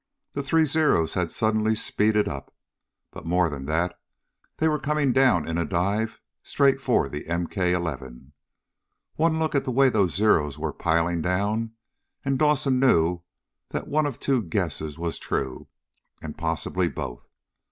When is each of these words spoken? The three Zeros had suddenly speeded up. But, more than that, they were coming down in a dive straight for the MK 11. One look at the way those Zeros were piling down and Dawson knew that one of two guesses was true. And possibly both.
The 0.33 0.41
three 0.41 0.63
Zeros 0.65 1.13
had 1.13 1.31
suddenly 1.31 1.75
speeded 1.75 2.27
up. 2.27 2.51
But, 3.11 3.23
more 3.23 3.51
than 3.51 3.67
that, 3.67 4.01
they 4.57 4.67
were 4.67 4.79
coming 4.79 5.13
down 5.13 5.47
in 5.47 5.59
a 5.59 5.63
dive 5.63 6.19
straight 6.41 6.81
for 6.81 7.07
the 7.07 7.23
MK 7.25 7.71
11. 7.71 8.33
One 9.13 9.37
look 9.37 9.53
at 9.53 9.63
the 9.63 9.69
way 9.71 9.89
those 9.89 10.15
Zeros 10.15 10.57
were 10.57 10.73
piling 10.73 11.21
down 11.21 11.73
and 12.25 12.39
Dawson 12.39 12.79
knew 12.79 13.21
that 13.69 13.87
one 13.87 14.07
of 14.07 14.19
two 14.19 14.41
guesses 14.41 14.97
was 14.97 15.19
true. 15.19 15.67
And 16.19 16.35
possibly 16.35 16.87
both. 16.89 17.27